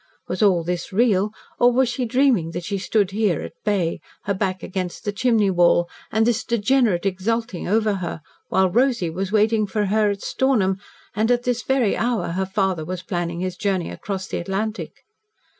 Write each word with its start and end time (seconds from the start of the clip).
Was 0.27 0.41
all 0.41 0.63
this 0.63 0.91
real, 0.91 1.31
or 1.59 1.71
was 1.71 1.87
she 1.87 2.05
dreaming 2.05 2.49
that 2.53 2.63
she 2.63 2.79
stood 2.79 3.11
here 3.11 3.39
at 3.41 3.53
bay, 3.63 3.99
her 4.23 4.33
back 4.33 4.63
against 4.63 5.05
the 5.05 5.11
chimney 5.11 5.51
wall, 5.51 5.87
and 6.11 6.25
this 6.25 6.43
degenerate 6.43 7.05
exulting 7.05 7.67
over 7.67 7.93
her, 7.97 8.23
while 8.47 8.67
Rosy 8.67 9.11
was 9.11 9.31
waiting 9.31 9.67
for 9.67 9.85
her 9.85 10.09
at 10.09 10.23
Stornham 10.23 10.79
and 11.15 11.29
at 11.29 11.43
this 11.43 11.61
very 11.61 11.95
hour 11.95 12.29
her 12.29 12.47
father 12.47 12.83
was 12.83 13.03
planning 13.03 13.41
his 13.41 13.55
journey 13.55 13.91
across 13.91 14.25
the 14.25 14.39
Atlantic? 14.39 15.03